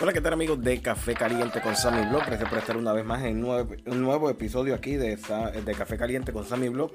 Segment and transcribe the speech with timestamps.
[0.00, 2.26] Hola, ¿qué tal amigos de Café Caliente con Sammy Blog?
[2.26, 5.16] Gracias por estar una vez más en un nuevo, episodio aquí de,
[5.78, 6.90] Café Caliente con Sammy Blog.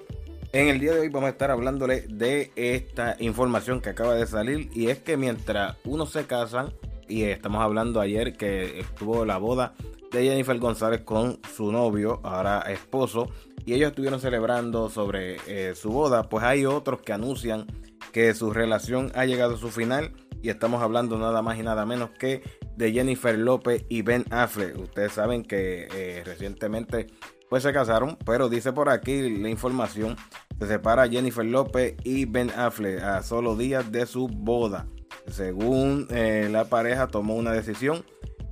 [0.51, 4.27] En el día de hoy vamos a estar hablándole de esta información que acaba de
[4.27, 6.73] salir y es que mientras uno se casan,
[7.07, 9.75] y estamos hablando ayer que estuvo la boda
[10.11, 13.29] de Jennifer González con su novio, ahora esposo,
[13.65, 17.65] y ellos estuvieron celebrando sobre eh, su boda, pues hay otros que anuncian
[18.11, 20.11] que su relación ha llegado a su final
[20.41, 22.41] y estamos hablando nada más y nada menos que
[22.79, 24.79] de Jennifer López y Ben Affleck.
[24.79, 27.07] Ustedes saben que eh, recientemente
[27.49, 30.15] pues se casaron, pero dice por aquí la información,
[30.59, 34.87] se separa Jennifer López y Ben Affleck a solo días de su boda.
[35.27, 38.05] Según eh, la pareja tomó una decisión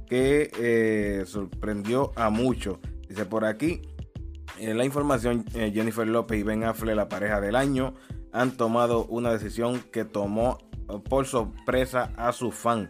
[0.07, 2.79] que eh, sorprendió a muchos.
[3.07, 3.81] Dice por aquí,
[4.59, 7.93] la información, Jennifer López y Ben Affleck, la pareja del año,
[8.33, 10.57] han tomado una decisión que tomó
[11.09, 12.89] por sorpresa a su fan,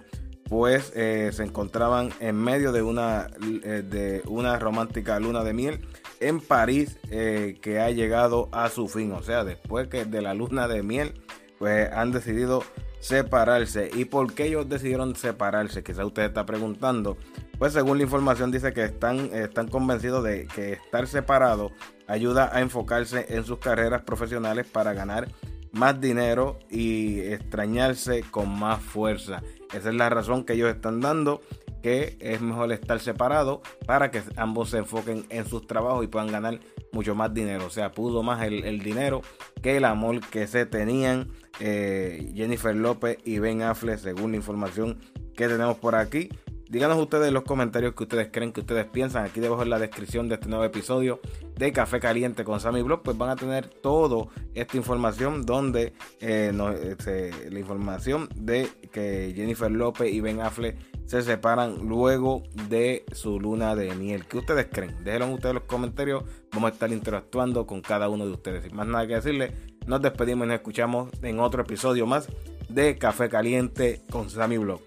[0.50, 3.28] pues se encontraban en medio de una,
[3.64, 5.81] eh, de una romántica luna de miel
[6.20, 9.12] en París eh, que ha llegado a su fin.
[9.12, 11.22] O sea, después que de la luna de miel,
[11.59, 12.64] pues han decidido
[13.00, 13.90] separarse.
[13.94, 15.84] ¿Y por qué ellos decidieron separarse?
[15.84, 17.18] Quizá usted está preguntando.
[17.58, 21.72] Pues según la información dice que están, están convencidos de que estar separados
[22.08, 25.28] ayuda a enfocarse en sus carreras profesionales para ganar
[25.72, 29.42] más dinero y extrañarse con más fuerza.
[29.74, 31.42] Esa es la razón que ellos están dando,
[31.84, 36.32] que es mejor estar separados para que ambos se enfoquen en sus trabajos y puedan
[36.32, 36.59] ganar
[36.92, 37.66] mucho más dinero.
[37.66, 39.22] O sea, pudo más el, dinero
[39.62, 45.00] que el amor que se tenían eh, Jennifer López y Ben Affleck, según la información
[45.36, 46.30] que tenemos por aquí.
[46.70, 49.26] Díganos ustedes en los comentarios que ustedes creen, que ustedes piensan.
[49.26, 51.22] Aquí debajo en la descripción de este nuevo episodio
[51.56, 56.52] de Café Caliente con Sammy Blog, pues van a tener toda esta información donde eh,
[56.84, 63.40] este, la información de que Jennifer López y Ben Affleck se separan luego de su
[63.40, 64.26] luna de miel.
[64.26, 64.94] ¿Qué ustedes creen?
[65.06, 66.24] Déjenlo ustedes en los comentarios.
[66.52, 68.66] Vamos a estar interactuando con cada uno de ustedes.
[68.66, 69.53] Sin más nada que decirles,
[69.86, 72.28] nos despedimos y nos escuchamos en otro episodio más
[72.68, 74.87] de Café Caliente con Sammy Blog.